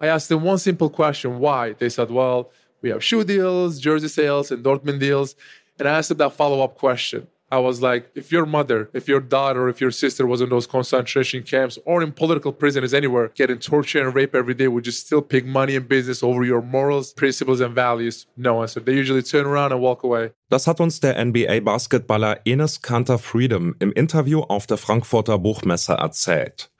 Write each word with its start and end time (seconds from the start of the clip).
I 0.00 0.08
asked 0.08 0.28
them 0.28 0.42
one 0.42 0.58
simple 0.58 0.90
question 0.90 1.38
why? 1.38 1.72
They 1.72 1.88
said, 1.88 2.10
well, 2.10 2.50
we 2.82 2.90
have 2.90 3.02
shoe 3.02 3.24
deals, 3.24 3.80
jersey 3.80 4.08
sales, 4.08 4.50
and 4.50 4.64
Dortmund 4.64 5.00
deals. 5.00 5.34
And 5.78 5.88
I 5.88 5.98
asked 5.98 6.10
them 6.10 6.18
that 6.18 6.34
follow 6.34 6.62
up 6.62 6.76
question. 6.76 7.26
I 7.50 7.58
was 7.60 7.80
like, 7.80 8.10
if 8.16 8.32
your 8.32 8.44
mother, 8.44 8.90
if 8.92 9.06
your 9.06 9.20
daughter, 9.20 9.68
if 9.68 9.80
your 9.80 9.92
sister 9.92 10.26
was 10.26 10.40
in 10.40 10.48
those 10.48 10.66
concentration 10.66 11.44
camps 11.44 11.78
or 11.84 12.02
in 12.02 12.10
political 12.10 12.52
prisons 12.52 12.92
anywhere, 12.92 13.30
getting 13.36 13.58
tortured 13.60 14.04
and 14.04 14.14
raped 14.16 14.34
every 14.34 14.54
day, 14.54 14.66
would 14.66 14.84
you 14.84 14.90
still 14.90 15.22
pick 15.22 15.46
money 15.46 15.76
and 15.76 15.88
business 15.88 16.24
over 16.24 16.44
your 16.44 16.60
morals, 16.60 17.12
principles 17.12 17.60
and 17.60 17.72
values? 17.72 18.26
No 18.36 18.62
answer. 18.62 18.80
They 18.80 18.94
usually 18.94 19.22
turn 19.22 19.46
around 19.46 19.70
and 19.70 19.80
walk 19.80 20.02
away. 20.02 20.32
Das 20.50 20.66
hat 20.66 20.80
uns 20.80 20.98
der 20.98 21.24
NBA-Basketballer 21.24 22.40
Enes 22.44 22.82
Kanter 22.82 23.18
Freedom 23.18 23.76
im 23.78 23.92
Interview 23.92 24.40
auf 24.40 24.66
der 24.66 24.76
Frankfurter 24.76 25.38
Buchmesse 25.38 25.92
erzählt. 25.92 26.70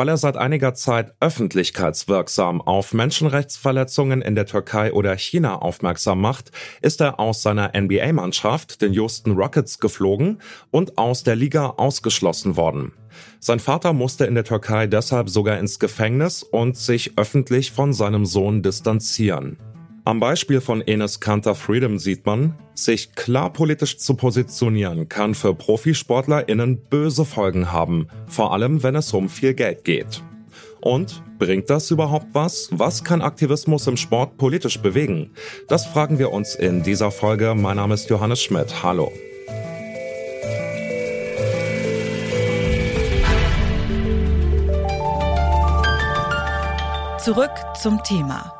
Weil 0.00 0.08
er 0.08 0.16
seit 0.16 0.38
einiger 0.38 0.72
Zeit 0.72 1.12
öffentlichkeitswirksam 1.20 2.62
auf 2.62 2.94
Menschenrechtsverletzungen 2.94 4.22
in 4.22 4.34
der 4.34 4.46
Türkei 4.46 4.94
oder 4.94 5.14
China 5.14 5.56
aufmerksam 5.56 6.22
macht, 6.22 6.52
ist 6.80 7.02
er 7.02 7.20
aus 7.20 7.42
seiner 7.42 7.72
NBA-Mannschaft, 7.78 8.80
den 8.80 8.94
Houston 8.94 9.32
Rockets, 9.32 9.78
geflogen 9.78 10.38
und 10.70 10.96
aus 10.96 11.22
der 11.22 11.36
Liga 11.36 11.74
ausgeschlossen 11.76 12.56
worden. 12.56 12.92
Sein 13.40 13.60
Vater 13.60 13.92
musste 13.92 14.24
in 14.24 14.34
der 14.34 14.44
Türkei 14.44 14.86
deshalb 14.86 15.28
sogar 15.28 15.58
ins 15.58 15.78
Gefängnis 15.78 16.42
und 16.44 16.78
sich 16.78 17.18
öffentlich 17.18 17.70
von 17.70 17.92
seinem 17.92 18.24
Sohn 18.24 18.62
distanzieren. 18.62 19.58
Am 20.10 20.18
Beispiel 20.18 20.60
von 20.60 20.80
Enes 20.80 21.20
Kanter 21.20 21.54
Freedom 21.54 22.00
sieht 22.00 22.26
man, 22.26 22.56
sich 22.74 23.14
klar 23.14 23.52
politisch 23.52 23.96
zu 23.96 24.14
positionieren 24.14 25.08
kann 25.08 25.36
für 25.36 25.54
ProfisportlerInnen 25.54 26.78
böse 26.88 27.24
Folgen 27.24 27.70
haben, 27.70 28.08
vor 28.26 28.52
allem 28.52 28.82
wenn 28.82 28.96
es 28.96 29.12
um 29.12 29.28
viel 29.28 29.54
Geld 29.54 29.84
geht. 29.84 30.24
Und 30.80 31.22
bringt 31.38 31.70
das 31.70 31.92
überhaupt 31.92 32.26
was? 32.32 32.70
Was 32.72 33.04
kann 33.04 33.22
Aktivismus 33.22 33.86
im 33.86 33.96
Sport 33.96 34.36
politisch 34.36 34.80
bewegen? 34.80 35.30
Das 35.68 35.86
fragen 35.86 36.18
wir 36.18 36.32
uns 36.32 36.56
in 36.56 36.82
dieser 36.82 37.12
Folge. 37.12 37.54
Mein 37.54 37.76
Name 37.76 37.94
ist 37.94 38.10
Johannes 38.10 38.42
Schmidt. 38.42 38.82
Hallo. 38.82 39.12
Zurück 47.20 47.52
zum 47.80 48.02
Thema. 48.02 48.59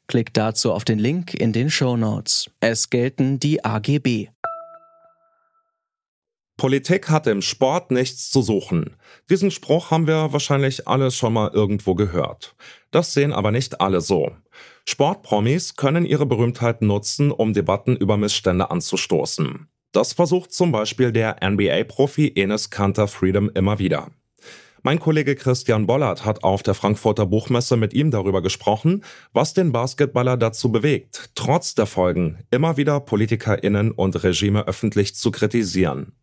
Klickt 0.11 0.35
dazu 0.35 0.73
auf 0.73 0.83
den 0.83 0.99
Link 0.99 1.33
in 1.33 1.53
den 1.53 1.69
Show 1.69 1.95
Notes. 1.95 2.51
Es 2.59 2.89
gelten 2.89 3.39
die 3.39 3.63
AGB. 3.63 4.27
Politik 6.57 7.09
hat 7.09 7.27
im 7.27 7.41
Sport 7.41 7.91
nichts 7.91 8.29
zu 8.29 8.41
suchen. 8.41 8.97
Diesen 9.29 9.51
Spruch 9.51 9.89
haben 9.89 10.07
wir 10.07 10.33
wahrscheinlich 10.33 10.85
alle 10.85 11.11
schon 11.11 11.31
mal 11.31 11.49
irgendwo 11.53 11.95
gehört. 11.95 12.57
Das 12.91 13.13
sehen 13.13 13.31
aber 13.31 13.51
nicht 13.51 13.79
alle 13.79 14.01
so. 14.01 14.35
Sportpromis 14.85 15.77
können 15.77 16.05
ihre 16.05 16.25
Berühmtheit 16.25 16.81
nutzen, 16.81 17.31
um 17.31 17.53
Debatten 17.53 17.95
über 17.95 18.17
Missstände 18.17 18.69
anzustoßen. 18.69 19.69
Das 19.93 20.11
versucht 20.11 20.51
zum 20.51 20.73
Beispiel 20.73 21.13
der 21.13 21.37
NBA-Profi 21.41 22.33
Enes 22.35 22.69
Kanter 22.69 23.07
Freedom 23.07 23.49
immer 23.53 23.79
wieder. 23.79 24.11
Mein 24.83 24.99
Kollege 24.99 25.35
Christian 25.35 25.85
Bollert 25.85 26.25
hat 26.25 26.43
auf 26.43 26.63
der 26.63 26.73
Frankfurter 26.73 27.27
Buchmesse 27.27 27.77
mit 27.77 27.93
ihm 27.93 28.09
darüber 28.09 28.41
gesprochen, 28.41 29.03
was 29.31 29.53
den 29.53 29.71
Basketballer 29.71 30.37
dazu 30.37 30.71
bewegt, 30.71 31.29
trotz 31.35 31.75
der 31.75 31.85
Folgen 31.85 32.39
immer 32.49 32.77
wieder 32.77 32.99
PolitikerInnen 32.99 33.91
und 33.91 34.23
Regime 34.23 34.67
öffentlich 34.67 35.13
zu 35.13 35.29
kritisieren. 35.29 36.13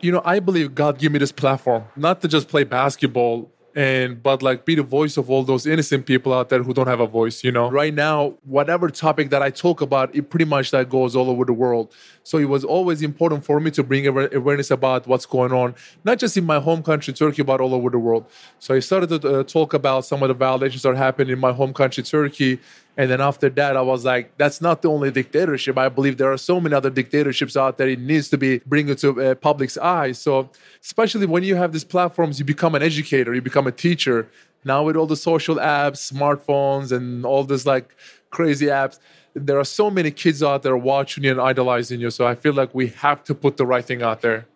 You 0.00 0.12
know, 0.12 0.22
I 0.24 0.40
believe 0.40 0.70
God 0.70 0.98
gave 0.98 1.10
me 1.10 1.18
this 1.18 1.32
platform 1.32 1.84
not 1.96 2.20
to 2.20 2.28
just 2.28 2.48
play 2.48 2.64
basketball 2.64 3.46
and 3.74 4.22
but 4.22 4.42
like 4.42 4.64
be 4.64 4.74
the 4.74 4.82
voice 4.82 5.16
of 5.16 5.30
all 5.30 5.42
those 5.42 5.66
innocent 5.66 6.06
people 6.06 6.32
out 6.32 6.48
there 6.48 6.62
who 6.62 6.72
don't 6.72 6.86
have 6.86 7.00
a 7.00 7.06
voice 7.06 7.42
you 7.42 7.50
know? 7.50 7.70
Right 7.70 7.92
now 7.92 8.34
whatever 8.44 8.88
topic 8.88 9.30
that 9.30 9.42
i 9.42 9.50
talk 9.50 9.80
about 9.80 10.14
it 10.14 10.30
pretty 10.30 10.44
much 10.44 10.70
that 10.70 10.88
goes 10.88 11.16
all 11.16 11.28
over 11.28 11.44
the 11.44 11.52
world. 11.52 11.92
So 12.22 12.38
it 12.38 12.48
was 12.48 12.64
always 12.64 13.02
important 13.02 13.44
for 13.44 13.60
me 13.60 13.70
to 13.72 13.82
bring 13.82 14.06
awareness 14.06 14.70
about 14.70 15.06
what's 15.06 15.26
going 15.26 15.52
on 15.52 15.74
not 16.04 16.18
just 16.18 16.36
in 16.36 16.44
my 16.44 16.60
home 16.60 16.82
country 16.82 17.12
turkey 17.12 17.42
but 17.42 17.60
all 17.60 17.74
over 17.74 17.90
the 17.90 17.98
world. 17.98 18.26
So 18.58 18.74
i 18.74 18.78
started 18.78 19.20
to 19.20 19.40
uh, 19.40 19.42
talk 19.44 19.74
about 19.74 20.04
some 20.04 20.22
of 20.22 20.28
the 20.28 20.34
violations 20.34 20.82
that 20.82 20.90
are 20.90 20.94
happening 20.94 21.32
in 21.32 21.38
my 21.38 21.52
home 21.52 21.74
country 21.74 22.02
turkey 22.02 22.60
and 22.96 23.10
then 23.10 23.20
after 23.20 23.48
that, 23.50 23.76
I 23.76 23.82
was 23.82 24.04
like, 24.04 24.36
that's 24.38 24.60
not 24.60 24.82
the 24.82 24.88
only 24.88 25.10
dictatorship. 25.10 25.76
I 25.76 25.88
believe 25.88 26.16
there 26.16 26.32
are 26.32 26.38
so 26.38 26.60
many 26.60 26.74
other 26.74 26.90
dictatorships 26.90 27.56
out 27.56 27.76
there. 27.76 27.88
It 27.88 27.98
needs 27.98 28.28
to 28.28 28.38
be 28.38 28.58
bring 28.58 28.88
it 28.88 28.98
to 28.98 29.20
uh, 29.20 29.34
public's 29.34 29.76
eye. 29.76 30.12
So, 30.12 30.50
especially 30.82 31.26
when 31.26 31.42
you 31.42 31.56
have 31.56 31.72
these 31.72 31.84
platforms, 31.84 32.38
you 32.38 32.44
become 32.44 32.74
an 32.74 32.82
educator, 32.82 33.34
you 33.34 33.42
become 33.42 33.66
a 33.66 33.72
teacher. 33.72 34.28
Now 34.64 34.84
with 34.84 34.96
all 34.96 35.06
the 35.06 35.16
social 35.16 35.56
apps, 35.56 36.12
smartphones, 36.12 36.92
and 36.92 37.26
all 37.26 37.44
this 37.44 37.66
like 37.66 37.94
crazy 38.30 38.66
apps, 38.66 38.98
there 39.34 39.58
are 39.58 39.64
so 39.64 39.90
many 39.90 40.12
kids 40.12 40.42
out 40.42 40.62
there 40.62 40.76
watching 40.76 41.24
you 41.24 41.32
and 41.32 41.40
idolizing 41.40 42.00
you. 42.00 42.10
So 42.10 42.26
I 42.26 42.36
feel 42.36 42.54
like 42.54 42.74
we 42.74 42.88
have 42.88 43.24
to 43.24 43.34
put 43.34 43.56
the 43.56 43.66
right 43.66 43.84
thing 43.84 44.02
out 44.02 44.22
there. 44.22 44.46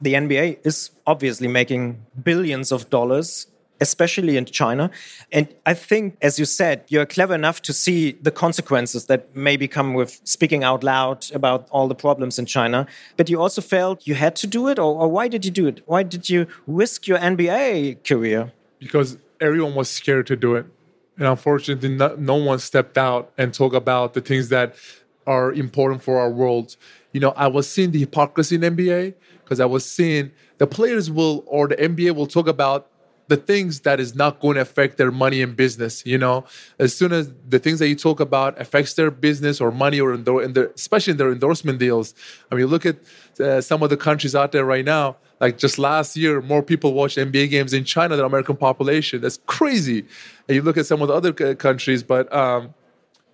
The 0.00 0.14
NBA 0.14 0.66
is 0.66 0.90
obviously 1.06 1.46
making 1.46 2.04
billions 2.22 2.72
of 2.72 2.90
dollars 2.90 3.46
especially 3.80 4.36
in 4.36 4.44
China. 4.44 4.90
And 5.32 5.48
I 5.66 5.74
think, 5.74 6.16
as 6.22 6.38
you 6.38 6.44
said, 6.44 6.84
you're 6.88 7.06
clever 7.06 7.34
enough 7.34 7.60
to 7.62 7.72
see 7.72 8.12
the 8.12 8.30
consequences 8.30 9.06
that 9.06 9.34
maybe 9.34 9.68
come 9.68 9.94
with 9.94 10.20
speaking 10.24 10.64
out 10.64 10.84
loud 10.84 11.30
about 11.32 11.68
all 11.70 11.88
the 11.88 11.94
problems 11.94 12.38
in 12.38 12.46
China. 12.46 12.86
But 13.16 13.28
you 13.28 13.40
also 13.40 13.60
felt 13.60 14.06
you 14.06 14.14
had 14.14 14.36
to 14.36 14.46
do 14.46 14.68
it, 14.68 14.78
or, 14.78 15.02
or 15.02 15.08
why 15.08 15.28
did 15.28 15.44
you 15.44 15.50
do 15.50 15.66
it? 15.66 15.82
Why 15.86 16.02
did 16.02 16.30
you 16.30 16.46
risk 16.66 17.06
your 17.06 17.18
NBA 17.18 18.04
career? 18.04 18.52
Because 18.78 19.18
everyone 19.40 19.74
was 19.74 19.90
scared 19.90 20.26
to 20.28 20.36
do 20.36 20.54
it. 20.54 20.66
And 21.16 21.26
unfortunately, 21.26 21.90
no, 21.90 22.14
no 22.16 22.36
one 22.36 22.58
stepped 22.58 22.98
out 22.98 23.32
and 23.38 23.54
talked 23.54 23.74
about 23.74 24.14
the 24.14 24.20
things 24.20 24.48
that 24.48 24.74
are 25.26 25.52
important 25.52 26.02
for 26.02 26.18
our 26.18 26.30
world. 26.30 26.76
You 27.12 27.20
know, 27.20 27.32
I 27.36 27.46
was 27.46 27.68
seeing 27.68 27.92
the 27.92 28.00
hypocrisy 28.00 28.56
in 28.56 28.62
NBA 28.62 29.14
because 29.42 29.60
I 29.60 29.66
was 29.66 29.84
seeing 29.88 30.32
the 30.58 30.66
players 30.66 31.10
will 31.10 31.44
or 31.46 31.68
the 31.68 31.76
NBA 31.76 32.14
will 32.14 32.26
talk 32.26 32.48
about 32.48 32.90
the 33.28 33.36
things 33.36 33.80
that 33.80 34.00
is 34.00 34.14
not 34.14 34.40
going 34.40 34.56
to 34.56 34.60
affect 34.60 34.98
their 34.98 35.10
money 35.10 35.42
and 35.42 35.56
business 35.56 36.04
you 36.04 36.18
know? 36.18 36.44
As 36.78 36.96
soon 36.96 37.12
as 37.12 37.32
the 37.48 37.58
things 37.58 37.78
that 37.78 37.88
you 37.88 37.94
talk 37.94 38.20
about 38.20 38.60
affects 38.60 38.94
their 38.94 39.10
business 39.10 39.60
or 39.60 39.70
money 39.70 40.00
or 40.00 40.14
in 40.14 40.24
their, 40.24 40.66
especially 40.68 41.12
in 41.12 41.16
their 41.16 41.32
endorsement 41.32 41.78
deals. 41.78 42.14
I 42.50 42.54
mean 42.54 42.66
look 42.66 42.86
at 42.86 42.96
uh, 43.40 43.60
some 43.60 43.82
of 43.82 43.90
the 43.90 43.96
countries 43.96 44.34
out 44.34 44.52
there 44.52 44.64
right 44.64 44.84
now. 44.84 45.16
Like 45.40 45.58
just 45.58 45.78
last 45.78 46.16
year 46.16 46.40
more 46.40 46.62
people 46.62 46.94
watched 46.94 47.18
nba 47.18 47.50
games 47.50 47.72
in 47.72 47.84
china 47.84 48.16
than 48.16 48.24
american 48.24 48.56
population. 48.56 49.20
That's 49.20 49.40
crazy. 49.46 50.06
And 50.48 50.54
you 50.56 50.62
look 50.62 50.76
at 50.76 50.86
some 50.86 51.02
of 51.02 51.08
the 51.08 51.14
other 51.14 51.32
countries 51.54 52.02
but 52.02 52.32
um, 52.32 52.74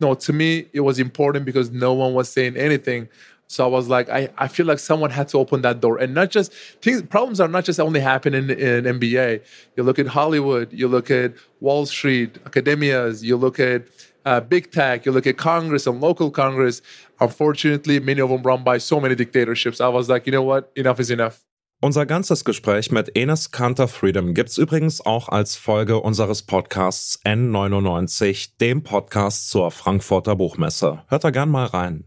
no 0.00 0.14
to 0.14 0.32
me 0.32 0.66
it 0.72 0.80
was 0.80 0.98
important 0.98 1.44
because 1.44 1.70
no 1.70 1.92
one 1.92 2.14
was 2.14 2.28
saying 2.28 2.56
anything 2.56 3.08
so 3.50 3.64
I 3.64 3.66
was 3.66 3.88
like, 3.88 4.08
I, 4.08 4.28
I 4.38 4.46
feel 4.46 4.64
like 4.64 4.78
someone 4.78 5.10
had 5.10 5.26
to 5.30 5.38
open 5.38 5.62
that 5.62 5.80
door. 5.80 5.98
And 5.98 6.14
not 6.14 6.30
just 6.30 6.52
things, 6.82 7.02
problems 7.02 7.40
are 7.40 7.48
not 7.48 7.64
just 7.64 7.80
only 7.80 7.98
happening 7.98 8.48
in, 8.48 8.84
NBA. 8.84 9.42
You 9.76 9.82
look 9.82 9.98
at 9.98 10.06
Hollywood, 10.06 10.72
you 10.72 10.86
look 10.86 11.10
at 11.10 11.34
Wall 11.58 11.84
Street, 11.84 12.34
academias, 12.44 13.24
you 13.24 13.36
look 13.36 13.58
at 13.58 13.88
uh, 14.24 14.38
big 14.38 14.70
tech, 14.70 15.04
you 15.04 15.10
look 15.10 15.26
at 15.26 15.36
Congress 15.36 15.88
and 15.88 16.00
local 16.00 16.30
Congress. 16.30 16.80
Unfortunately, 17.18 17.98
many 17.98 18.20
of 18.20 18.30
them 18.30 18.44
run 18.44 18.62
by 18.62 18.78
so 18.78 19.00
many 19.00 19.16
dictatorships. 19.16 19.80
I 19.80 19.88
was 19.88 20.08
like, 20.08 20.26
you 20.26 20.32
know 20.32 20.42
what? 20.42 20.70
Enough 20.76 21.00
is 21.00 21.10
enough. 21.10 21.44
Unser 21.82 22.06
ganzes 22.06 22.44
Gespräch 22.44 22.92
mit 22.92 23.16
Enes 23.16 23.50
Kanter 23.50 23.88
Freedom 23.88 24.34
gibt's 24.34 24.58
übrigens 24.58 25.04
auch 25.04 25.28
als 25.28 25.56
Folge 25.56 25.98
unseres 25.98 26.42
Podcasts 26.42 27.18
N99, 27.24 28.50
dem 28.60 28.84
Podcast 28.84 29.50
zur 29.50 29.70
Frankfurter 29.70 30.36
Buchmesse. 30.36 31.02
Hört 31.08 31.24
da 31.24 31.30
gern 31.30 31.48
mal 31.48 31.64
rein. 31.64 32.04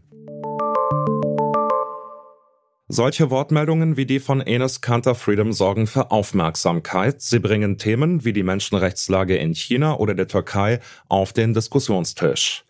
Solche 2.96 3.28
Wortmeldungen 3.28 3.96
wie 3.96 4.06
die 4.06 4.20
von 4.20 4.40
Enes 4.40 4.80
Kanter 4.80 5.16
Freedom 5.16 5.52
sorgen 5.52 5.88
für 5.88 6.12
Aufmerksamkeit. 6.12 7.20
Sie 7.22 7.40
bringen 7.40 7.76
Themen 7.76 8.24
wie 8.24 8.32
die 8.32 8.44
Menschenrechtslage 8.44 9.36
in 9.36 9.52
China 9.52 9.96
oder 9.96 10.14
der 10.14 10.28
Türkei 10.28 10.78
auf 11.08 11.32
den 11.32 11.54
Diskussionstisch. 11.54 12.64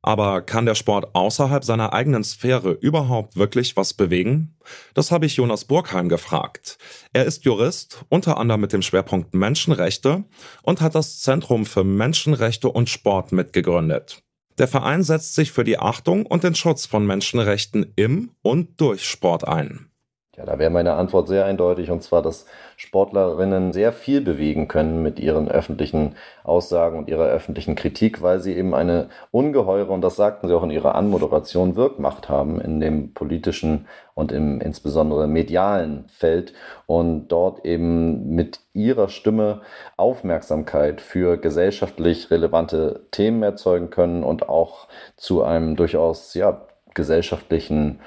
Aber 0.00 0.42
kann 0.42 0.64
der 0.64 0.76
Sport 0.76 1.16
außerhalb 1.16 1.64
seiner 1.64 1.92
eigenen 1.92 2.22
Sphäre 2.22 2.70
überhaupt 2.70 3.34
wirklich 3.34 3.76
was 3.76 3.94
bewegen? 3.94 4.56
Das 4.94 5.10
habe 5.10 5.26
ich 5.26 5.34
Jonas 5.34 5.64
Burkheim 5.64 6.08
gefragt. 6.08 6.78
Er 7.12 7.24
ist 7.24 7.44
Jurist, 7.44 8.04
unter 8.08 8.38
anderem 8.38 8.60
mit 8.60 8.72
dem 8.72 8.82
Schwerpunkt 8.82 9.34
Menschenrechte 9.34 10.22
und 10.62 10.82
hat 10.82 10.94
das 10.94 11.20
Zentrum 11.20 11.66
für 11.66 11.82
Menschenrechte 11.82 12.68
und 12.68 12.88
Sport 12.88 13.32
mitgegründet. 13.32 14.22
Der 14.58 14.68
Verein 14.68 15.02
setzt 15.02 15.34
sich 15.34 15.50
für 15.50 15.64
die 15.64 15.78
Achtung 15.78 16.26
und 16.26 16.44
den 16.44 16.54
Schutz 16.54 16.86
von 16.86 17.06
Menschenrechten 17.06 17.92
im 17.96 18.30
und 18.42 18.80
durch 18.80 19.04
Sport 19.04 19.46
ein. 19.46 19.90
Ja, 20.36 20.44
da 20.44 20.58
wäre 20.58 20.70
meine 20.70 20.94
Antwort 20.94 21.28
sehr 21.28 21.44
eindeutig 21.44 21.92
und 21.92 22.02
zwar, 22.02 22.20
dass 22.20 22.46
Sportlerinnen 22.76 23.72
sehr 23.72 23.92
viel 23.92 24.20
bewegen 24.20 24.66
können 24.66 25.00
mit 25.00 25.20
ihren 25.20 25.48
öffentlichen 25.48 26.16
Aussagen 26.42 26.98
und 26.98 27.08
ihrer 27.08 27.26
öffentlichen 27.26 27.76
Kritik, 27.76 28.20
weil 28.20 28.40
sie 28.40 28.52
eben 28.54 28.74
eine 28.74 29.10
ungeheure, 29.30 29.92
und 29.92 30.00
das 30.00 30.16
sagten 30.16 30.48
sie 30.48 30.54
auch 30.54 30.64
in 30.64 30.70
ihrer 30.70 30.96
Anmoderation, 30.96 31.76
Wirkmacht 31.76 32.28
haben 32.28 32.60
in 32.60 32.80
dem 32.80 33.14
politischen 33.14 33.86
und 34.14 34.32
im 34.32 34.60
insbesondere 34.60 35.28
medialen 35.28 36.06
Feld 36.08 36.52
und 36.86 37.28
dort 37.28 37.64
eben 37.64 38.34
mit 38.34 38.58
ihrer 38.72 39.08
Stimme 39.10 39.60
Aufmerksamkeit 39.96 41.00
für 41.00 41.36
gesellschaftlich 41.36 42.32
relevante 42.32 43.06
Themen 43.12 43.44
erzeugen 43.44 43.90
können 43.90 44.24
und 44.24 44.48
auch 44.48 44.88
zu 45.16 45.44
einem 45.44 45.76
durchaus 45.76 46.34
ja, 46.34 46.62
gesellschaftlichen 46.92 48.00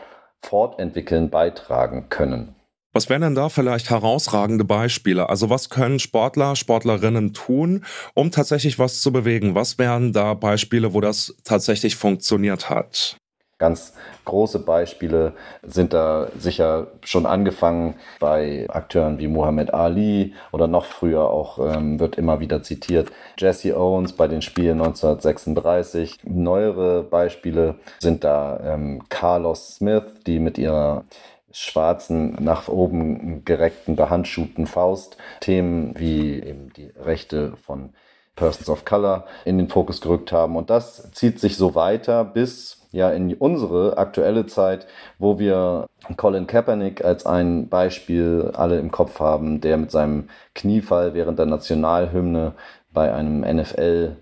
Fortentwickeln 0.44 1.30
beitragen 1.30 2.10
können. 2.10 2.56
Was 2.94 3.10
wären 3.10 3.22
denn 3.22 3.36
da 3.36 3.50
vielleicht 3.50 3.89
herausragende 3.89 4.63
Beispiele? 4.63 5.30
Also 5.30 5.50
was 5.50 5.69
können 5.69 6.00
Sportler, 6.00 6.56
Sportlerinnen 6.56 7.34
tun, 7.34 7.86
um 8.16 8.31
tatsächlich 8.31 8.80
was 8.80 9.01
zu 9.01 9.12
bewegen? 9.12 9.54
Was 9.54 9.78
wären 9.78 10.13
da 10.13 10.34
Beispiele, 10.34 10.94
wo 10.94 11.01
das 11.01 11.36
tatsächlich 11.44 11.95
funktioniert 11.95 12.69
hat? 12.69 13.18
Ganz 13.59 13.94
große 14.25 14.59
Beispiele 14.59 15.33
sind 15.63 15.94
da 15.94 16.27
sicher 16.38 16.88
schon 17.04 17.25
angefangen 17.25 17.95
bei 18.19 18.68
Akteuren 18.69 19.18
wie 19.18 19.27
Muhammad 19.27 19.74
Ali 19.74 20.36
oder 20.51 20.68
noch 20.68 20.86
früher 20.86 21.30
auch 21.31 21.57
ähm, 21.57 22.00
wird 22.00 22.18
immer 22.18 22.39
wieder 22.39 22.62
zitiert 22.62 23.12
Jesse 23.36 23.75
Owens 23.75 24.13
bei 24.13 24.27
den 24.27 24.44
Spielen 24.44 24.80
1936. 24.80 26.19
Neuere 26.24 27.01
Beispiele 27.01 27.75
sind 28.00 28.24
da 28.24 28.59
ähm, 28.63 29.04
Carlos 29.09 29.77
Smith, 29.77 30.03
die 30.27 30.38
mit 30.38 30.60
ihrer 30.60 31.06
schwarzen, 31.51 32.38
nach 32.39 32.68
oben 32.68 33.44
gereckten, 33.44 33.95
behandschuhten 33.95 34.68
Faust 34.68 35.18
Themen 35.39 35.98
wie 35.98 36.39
eben 36.39 36.71
die 36.74 36.92
Rechte 37.00 37.53
von 37.65 37.94
Persons 38.36 38.69
of 38.69 38.86
Color 38.86 39.25
in 39.45 39.57
den 39.57 39.68
Fokus 39.68 40.00
gerückt 40.00 40.31
haben. 40.31 40.56
Und 40.56 40.69
das 40.69 41.12
zieht 41.12 41.39
sich 41.39 41.57
so 41.57 41.74
weiter 41.74 42.24
bis 42.24 42.76
ja 42.92 43.10
in 43.10 43.34
unsere 43.34 43.98
aktuelle 43.98 44.45
Zeit, 44.45 44.88
wo 45.19 45.39
wir 45.39 45.88
Colin 46.16 46.48
Kaepernick 46.48 47.04
als 47.04 47.25
ein 47.25 47.69
Beispiel 47.69 48.51
alle 48.54 48.80
im 48.80 48.92
Kopf 48.92 49.19
haben, 49.19 49.62
der 49.62 49.78
mit 49.78 49.92
seinem 49.92 50.30
Kniefall 50.56 51.13
während 51.13 51.39
der 51.39 51.45
Nationalhymne 51.45 52.54
bei 52.94 53.13
einem 53.13 53.42
NFL-Spiel 53.42 54.13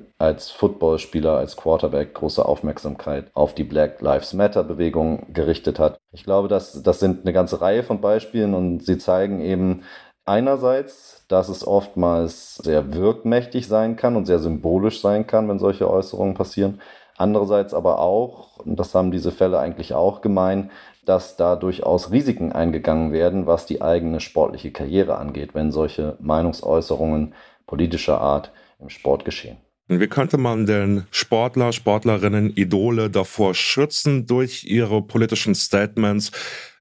äh, 0.00 0.04
als 0.18 0.50
Footballspieler, 0.50 1.36
als 1.36 1.56
Quarterback 1.56 2.14
große 2.14 2.42
Aufmerksamkeit 2.42 3.30
auf 3.34 3.54
die 3.54 3.64
Black 3.64 4.00
Lives 4.00 4.32
Matter-Bewegung 4.32 5.26
gerichtet 5.34 5.78
hat. 5.78 5.98
Ich 6.12 6.24
glaube, 6.24 6.48
das, 6.48 6.82
das 6.82 7.00
sind 7.00 7.20
eine 7.22 7.34
ganze 7.34 7.60
Reihe 7.60 7.82
von 7.82 8.00
Beispielen 8.00 8.54
und 8.54 8.82
sie 8.82 8.96
zeigen 8.96 9.42
eben 9.42 9.82
einerseits, 10.24 11.26
dass 11.28 11.48
es 11.50 11.66
oftmals 11.66 12.56
sehr 12.56 12.94
wirkmächtig 12.94 13.68
sein 13.68 13.96
kann 13.96 14.16
und 14.16 14.24
sehr 14.24 14.38
symbolisch 14.38 15.02
sein 15.02 15.26
kann, 15.26 15.46
wenn 15.48 15.58
solche 15.58 15.90
Äußerungen 15.90 16.34
passieren. 16.34 16.80
Andererseits 17.16 17.74
aber 17.74 18.00
auch, 18.00 18.58
und 18.58 18.78
das 18.78 18.94
haben 18.94 19.10
diese 19.10 19.30
Fälle 19.32 19.58
eigentlich 19.58 19.94
auch 19.94 20.20
gemein, 20.20 20.70
dass 21.04 21.36
da 21.36 21.56
durchaus 21.56 22.10
Risiken 22.10 22.52
eingegangen 22.52 23.12
werden, 23.12 23.46
was 23.46 23.66
die 23.66 23.82
eigene 23.82 24.20
sportliche 24.20 24.72
Karriere 24.72 25.18
angeht, 25.18 25.54
wenn 25.54 25.70
solche 25.70 26.16
Meinungsäußerungen 26.20 27.34
politischer 27.66 28.20
Art 28.20 28.52
im 28.80 28.88
Sport 28.88 29.24
geschehen. 29.24 29.63
Wie 29.86 30.06
könnte 30.06 30.38
man 30.38 30.64
denn 30.64 31.04
Sportler, 31.10 31.70
Sportlerinnen, 31.74 32.48
Idole 32.56 33.10
davor 33.10 33.54
schützen, 33.54 34.26
durch 34.26 34.64
ihre 34.64 35.02
politischen 35.02 35.54
Statements 35.54 36.32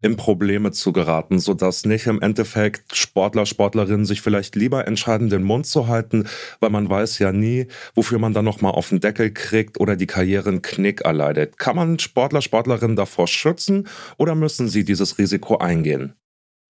in 0.01 0.15
Probleme 0.15 0.71
zu 0.71 0.93
geraten, 0.93 1.39
sodass 1.39 1.83
nicht 1.83 2.07
im 2.07 2.21
Endeffekt 2.21 2.95
Sportler, 2.95 3.45
Sportlerinnen 3.45 4.05
sich 4.05 4.21
vielleicht 4.21 4.55
lieber 4.55 4.87
entscheiden, 4.87 5.29
den 5.29 5.43
Mund 5.43 5.65
zu 5.65 5.89
halten, 5.89 6.29
weil 6.61 6.69
man 6.69 6.89
weiß 6.89 7.19
ja 7.19 7.33
nie, 7.33 7.67
wofür 7.93 8.19
man 8.19 8.33
dann 8.33 8.45
nochmal 8.45 8.71
auf 8.71 8.87
den 8.87 9.01
Deckel 9.01 9.33
kriegt 9.33 9.81
oder 9.81 9.97
die 9.97 10.07
Karriere 10.07 10.47
einen 10.47 10.61
Knick 10.61 11.01
erleidet. 11.01 11.59
Kann 11.59 11.75
man 11.75 11.99
Sportler, 11.99 12.41
Sportlerinnen 12.41 12.95
davor 12.95 13.27
schützen 13.27 13.89
oder 14.17 14.33
müssen 14.33 14.69
sie 14.69 14.85
dieses 14.85 15.17
Risiko 15.17 15.57
eingehen? 15.57 16.15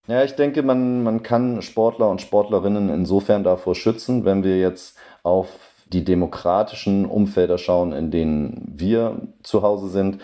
Ja, 0.08 0.24
ich 0.24 0.32
denke, 0.32 0.64
man, 0.64 1.04
man 1.04 1.22
kann 1.22 1.62
Sportler 1.62 2.10
und 2.10 2.20
Sportlerinnen 2.20 2.88
insofern 2.88 3.44
davor 3.44 3.76
schützen, 3.76 4.24
wenn 4.24 4.42
wir 4.42 4.58
jetzt 4.58 4.96
auf 5.22 5.48
die 5.94 6.04
demokratischen 6.04 7.06
Umfelder 7.06 7.56
schauen, 7.56 7.92
in 7.92 8.10
denen 8.10 8.72
wir 8.74 9.22
zu 9.42 9.62
Hause 9.62 9.88
sind, 9.88 10.18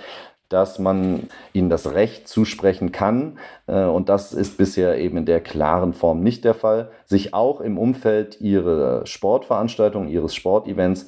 dass 0.48 0.80
man 0.80 1.28
ihnen 1.52 1.70
das 1.70 1.94
Recht 1.94 2.26
zusprechen 2.26 2.90
kann, 2.90 3.38
äh, 3.68 3.84
und 3.84 4.08
das 4.08 4.32
ist 4.32 4.58
bisher 4.58 4.98
eben 4.98 5.18
in 5.18 5.24
der 5.24 5.40
klaren 5.40 5.94
Form 5.94 6.22
nicht 6.22 6.44
der 6.44 6.54
Fall, 6.54 6.90
sich 7.06 7.32
auch 7.34 7.60
im 7.60 7.78
Umfeld 7.78 8.40
ihrer 8.40 9.06
Sportveranstaltung, 9.06 10.08
ihres 10.08 10.34
Sportevents 10.34 11.06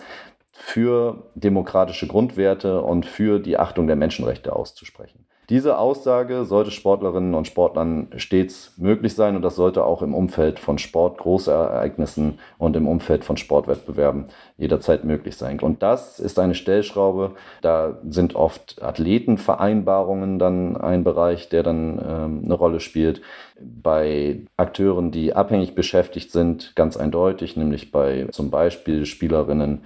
für 0.52 1.24
demokratische 1.34 2.06
Grundwerte 2.06 2.82
und 2.82 3.04
für 3.04 3.40
die 3.40 3.58
Achtung 3.58 3.88
der 3.88 3.96
Menschenrechte 3.96 4.54
auszusprechen. 4.54 5.26
Diese 5.52 5.76
Aussage 5.76 6.46
sollte 6.46 6.70
Sportlerinnen 6.70 7.34
und 7.34 7.46
Sportlern 7.46 8.06
stets 8.16 8.72
möglich 8.78 9.14
sein 9.14 9.36
und 9.36 9.42
das 9.42 9.54
sollte 9.54 9.84
auch 9.84 10.00
im 10.00 10.14
Umfeld 10.14 10.58
von 10.58 10.78
Sportgroßereignissen 10.78 12.38
und 12.56 12.74
im 12.74 12.88
Umfeld 12.88 13.22
von 13.22 13.36
Sportwettbewerben 13.36 14.28
jederzeit 14.56 15.04
möglich 15.04 15.36
sein. 15.36 15.60
Und 15.60 15.82
das 15.82 16.20
ist 16.20 16.38
eine 16.38 16.54
Stellschraube. 16.54 17.32
Da 17.60 17.98
sind 18.08 18.34
oft 18.34 18.82
Athletenvereinbarungen 18.82 20.38
dann 20.38 20.78
ein 20.78 21.04
Bereich, 21.04 21.50
der 21.50 21.62
dann 21.62 21.98
ähm, 21.98 22.42
eine 22.46 22.54
Rolle 22.54 22.80
spielt. 22.80 23.20
Bei 23.60 24.46
Akteuren, 24.56 25.10
die 25.10 25.34
abhängig 25.34 25.74
beschäftigt 25.74 26.32
sind, 26.32 26.74
ganz 26.76 26.96
eindeutig, 26.96 27.58
nämlich 27.58 27.92
bei 27.92 28.26
zum 28.32 28.50
Beispiel 28.50 29.04
Spielerinnen 29.04 29.82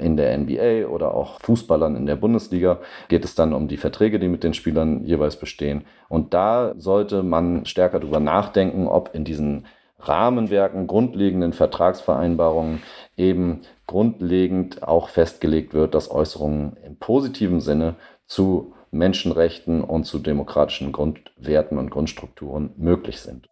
in 0.00 0.16
der 0.16 0.36
NBA 0.38 0.86
oder 0.88 1.14
auch 1.14 1.40
Fußballern 1.40 1.94
in 1.94 2.06
der 2.06 2.16
Bundesliga, 2.16 2.78
geht 3.08 3.24
es 3.24 3.34
dann 3.34 3.52
um 3.52 3.68
die 3.68 3.76
Verträge, 3.76 4.18
die 4.18 4.28
mit 4.28 4.42
den 4.42 4.54
Spielern 4.54 5.04
jeweils 5.04 5.36
bestehen. 5.36 5.84
Und 6.08 6.32
da 6.32 6.74
sollte 6.78 7.22
man 7.22 7.66
stärker 7.66 8.00
darüber 8.00 8.20
nachdenken, 8.20 8.86
ob 8.88 9.14
in 9.14 9.24
diesen 9.24 9.66
Rahmenwerken, 10.00 10.86
grundlegenden 10.86 11.52
Vertragsvereinbarungen 11.52 12.82
eben 13.16 13.62
grundlegend 13.86 14.82
auch 14.82 15.08
festgelegt 15.08 15.74
wird, 15.74 15.94
dass 15.94 16.10
Äußerungen 16.10 16.76
im 16.84 16.96
positiven 16.96 17.60
Sinne 17.60 17.96
zu 18.26 18.74
Menschenrechten 18.90 19.82
und 19.82 20.04
zu 20.04 20.18
demokratischen 20.18 20.92
Grundwerten 20.92 21.78
und 21.78 21.90
Grundstrukturen 21.90 22.70
möglich 22.76 23.20
sind. 23.20 23.48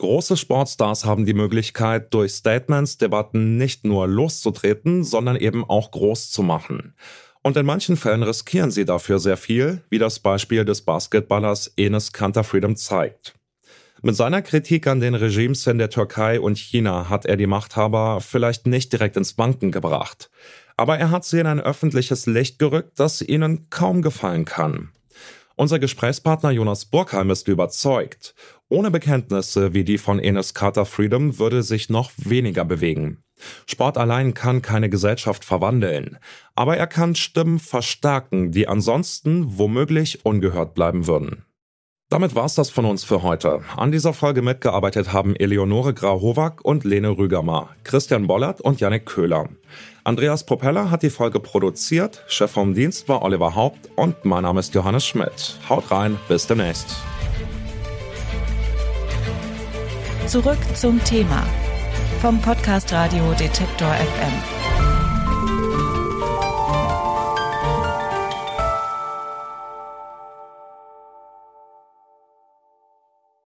Große 0.00 0.38
Sportstars 0.38 1.04
haben 1.04 1.26
die 1.26 1.34
Möglichkeit, 1.34 2.14
durch 2.14 2.32
Statements 2.32 2.96
Debatten 2.96 3.58
nicht 3.58 3.84
nur 3.84 4.08
loszutreten, 4.08 5.04
sondern 5.04 5.36
eben 5.36 5.62
auch 5.62 5.90
groß 5.90 6.30
zu 6.30 6.42
machen. 6.42 6.94
Und 7.42 7.58
in 7.58 7.66
manchen 7.66 7.98
Fällen 7.98 8.22
riskieren 8.22 8.70
sie 8.70 8.86
dafür 8.86 9.18
sehr 9.18 9.36
viel, 9.36 9.82
wie 9.90 9.98
das 9.98 10.18
Beispiel 10.18 10.64
des 10.64 10.80
Basketballers 10.80 11.74
Enes 11.76 12.14
Kanter 12.14 12.44
Freedom 12.44 12.76
zeigt. 12.76 13.34
Mit 14.00 14.16
seiner 14.16 14.40
Kritik 14.40 14.86
an 14.86 15.00
den 15.00 15.14
Regimes 15.14 15.66
in 15.66 15.76
der 15.76 15.90
Türkei 15.90 16.40
und 16.40 16.56
China 16.56 17.10
hat 17.10 17.26
er 17.26 17.36
die 17.36 17.46
Machthaber 17.46 18.22
vielleicht 18.22 18.66
nicht 18.66 18.94
direkt 18.94 19.18
ins 19.18 19.34
Banken 19.34 19.70
gebracht. 19.70 20.30
Aber 20.78 20.96
er 20.96 21.10
hat 21.10 21.26
sie 21.26 21.40
in 21.40 21.46
ein 21.46 21.60
öffentliches 21.60 22.24
Licht 22.24 22.58
gerückt, 22.58 22.98
das 22.98 23.20
ihnen 23.20 23.68
kaum 23.68 24.00
gefallen 24.00 24.46
kann. 24.46 24.92
Unser 25.60 25.78
Gesprächspartner 25.78 26.52
Jonas 26.52 26.86
Burkheim 26.86 27.28
ist 27.28 27.46
überzeugt. 27.46 28.34
Ohne 28.70 28.90
Bekenntnisse 28.90 29.74
wie 29.74 29.84
die 29.84 29.98
von 29.98 30.18
Enes 30.18 30.54
Carter 30.54 30.86
Freedom 30.86 31.38
würde 31.38 31.62
sich 31.62 31.90
noch 31.90 32.12
weniger 32.16 32.64
bewegen. 32.64 33.18
Sport 33.66 33.98
allein 33.98 34.32
kann 34.32 34.62
keine 34.62 34.88
Gesellschaft 34.88 35.44
verwandeln, 35.44 36.16
aber 36.54 36.78
er 36.78 36.86
kann 36.86 37.14
Stimmen 37.14 37.58
verstärken, 37.58 38.52
die 38.52 38.68
ansonsten 38.68 39.58
womöglich 39.58 40.24
ungehört 40.24 40.72
bleiben 40.72 41.06
würden. 41.06 41.44
Damit 42.10 42.34
war's 42.34 42.56
das 42.56 42.70
von 42.70 42.86
uns 42.86 43.04
für 43.04 43.22
heute. 43.22 43.60
An 43.76 43.92
dieser 43.92 44.12
Folge 44.12 44.42
mitgearbeitet 44.42 45.12
haben 45.12 45.36
Eleonore 45.36 45.94
Grauhovac 45.94 46.60
und 46.64 46.82
Lene 46.82 47.16
Rügermar, 47.16 47.76
Christian 47.84 48.26
Bollert 48.26 48.60
und 48.60 48.80
Yannick 48.80 49.06
Köhler. 49.06 49.48
Andreas 50.02 50.44
Propeller 50.44 50.90
hat 50.90 51.04
die 51.04 51.10
Folge 51.10 51.38
produziert, 51.38 52.24
Chef 52.26 52.50
vom 52.50 52.74
Dienst 52.74 53.08
war 53.08 53.22
Oliver 53.22 53.54
Haupt 53.54 53.90
und 53.94 54.24
mein 54.24 54.42
Name 54.42 54.58
ist 54.58 54.74
Johannes 54.74 55.06
Schmidt. 55.06 55.60
Haut 55.68 55.88
rein, 55.92 56.18
bis 56.26 56.48
demnächst. 56.48 56.96
Zurück 60.26 60.58
zum 60.74 61.02
Thema 61.04 61.46
vom 62.20 62.40
Podcast 62.42 62.92
Radio 62.92 63.32
Detektor 63.34 63.88
FM. 63.88 64.69